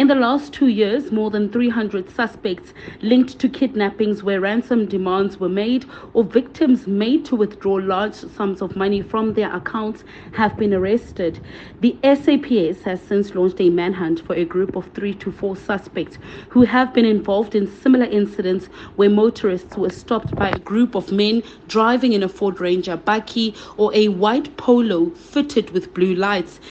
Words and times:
In 0.00 0.06
the 0.06 0.14
last 0.14 0.54
two 0.54 0.68
years, 0.68 1.12
more 1.12 1.30
than 1.30 1.50
300 1.50 2.08
suspects 2.08 2.72
linked 3.02 3.38
to 3.38 3.50
kidnappings 3.50 4.22
where 4.22 4.40
ransom 4.40 4.86
demands 4.86 5.38
were 5.38 5.50
made 5.50 5.84
or 6.14 6.24
victims 6.24 6.86
made 6.86 7.26
to 7.26 7.36
withdraw 7.36 7.74
large 7.74 8.14
sums 8.14 8.62
of 8.62 8.74
money 8.74 9.02
from 9.02 9.34
their 9.34 9.54
accounts 9.54 10.02
have 10.32 10.56
been 10.56 10.72
arrested. 10.72 11.38
The 11.80 11.98
SAPS 12.02 12.82
has 12.84 13.02
since 13.02 13.34
launched 13.34 13.60
a 13.60 13.68
manhunt 13.68 14.20
for 14.20 14.34
a 14.34 14.46
group 14.46 14.74
of 14.74 14.86
three 14.94 15.12
to 15.16 15.30
four 15.30 15.54
suspects 15.54 16.16
who 16.48 16.62
have 16.62 16.94
been 16.94 17.04
involved 17.04 17.54
in 17.54 17.66
similar 17.70 18.06
incidents 18.06 18.68
where 18.96 19.10
motorists 19.10 19.76
were 19.76 19.90
stopped 19.90 20.34
by 20.38 20.52
a 20.52 20.58
group 20.60 20.94
of 20.94 21.12
men 21.12 21.42
driving 21.68 22.14
in 22.14 22.22
a 22.22 22.28
Ford 22.30 22.58
Ranger 22.58 22.96
bakkie 22.96 23.54
or 23.76 23.94
a 23.94 24.08
white 24.08 24.56
polo 24.56 25.10
fitted 25.10 25.72
with 25.72 25.92
blue 25.92 26.14
lights. 26.14 26.58